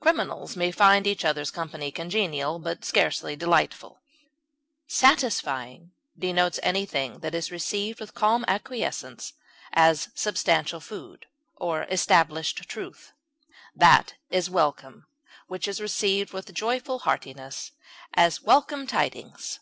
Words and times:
Criminals 0.00 0.56
may 0.56 0.72
find 0.72 1.06
each 1.06 1.24
other's 1.24 1.52
company 1.52 1.92
congenial, 1.92 2.58
but 2.58 2.84
scarcely 2.84 3.36
delightful. 3.36 4.00
Satisfying 4.88 5.92
denotes 6.18 6.58
anything 6.64 7.20
that 7.20 7.36
is 7.36 7.52
received 7.52 8.00
with 8.00 8.12
calm 8.12 8.44
acquiescence, 8.48 9.32
as 9.72 10.08
substantial 10.12 10.80
food, 10.80 11.26
or 11.54 11.84
established 11.84 12.56
truth. 12.68 13.12
That 13.72 14.14
is 14.28 14.50
welcome 14.50 15.06
which 15.46 15.68
is 15.68 15.80
received 15.80 16.32
with 16.32 16.52
joyful 16.52 16.98
heartiness; 17.06 17.70
as, 18.12 18.42
welcome 18.42 18.88
tidings. 18.88 19.60